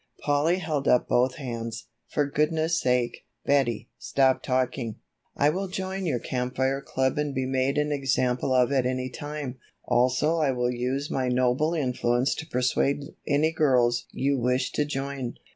Polly 0.23 0.57
held 0.57 0.87
up 0.87 1.07
both 1.07 1.35
hands. 1.35 1.85
"For 2.07 2.25
goodness 2.27 2.81
sake, 2.81 3.27
Betty, 3.45 3.91
stop 3.99 4.41
talking, 4.41 4.95
I 5.37 5.51
will 5.51 5.67
join 5.67 6.07
your 6.07 6.17
Camp 6.17 6.55
Fire 6.55 6.81
Club 6.81 7.19
and 7.19 7.35
be 7.35 7.45
made 7.45 7.77
an 7.77 7.91
example 7.91 8.51
of 8.51 8.71
at 8.71 8.87
any 8.87 9.11
time, 9.11 9.59
also 9.83 10.37
I 10.37 10.53
will 10.53 10.71
use 10.73 11.11
my 11.11 11.27
noble 11.27 11.75
influence 11.75 12.33
to 12.37 12.47
persuade 12.47 13.13
any 13.27 13.51
girls 13.51 14.07
you 14.09 14.39
wish 14.39 14.71
to 14.71 14.85
join. 14.85 15.35